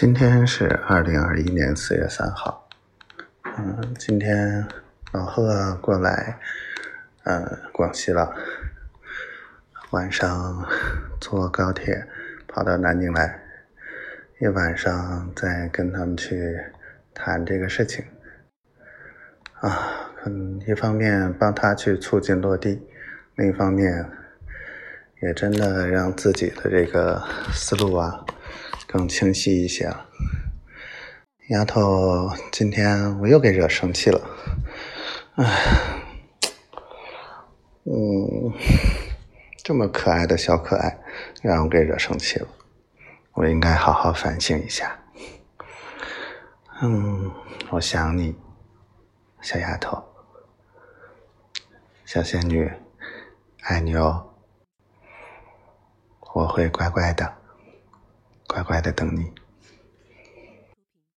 [0.00, 2.68] 今天是二零二一年四月三号。
[3.42, 4.64] 嗯，今天
[5.10, 6.38] 老贺过来，
[7.24, 8.32] 呃，广西了。
[9.90, 10.64] 晚上
[11.20, 12.06] 坐高铁
[12.46, 13.42] 跑到南京来，
[14.40, 16.56] 一晚上再跟他们去
[17.12, 18.04] 谈这个事情。
[19.54, 22.86] 啊，嗯，一方面帮他去促进落地，
[23.34, 24.08] 另一方面
[25.22, 27.20] 也真的让自己的这个
[27.50, 28.24] 思路啊。
[28.90, 29.94] 更清晰一些，
[31.50, 34.18] 丫头，今天我又给惹生气了，
[35.34, 35.44] 唉，
[37.84, 38.50] 嗯，
[39.62, 40.98] 这么可爱的小可爱，
[41.42, 42.48] 让我给惹生气了，
[43.34, 44.98] 我应该好好反省一下。
[46.80, 47.30] 嗯，
[47.68, 48.34] 我想你，
[49.42, 50.02] 小丫头，
[52.06, 52.72] 小仙女，
[53.64, 54.30] 爱你哦，
[56.32, 57.37] 我会乖乖的。
[58.58, 59.47] 乖乖的等你。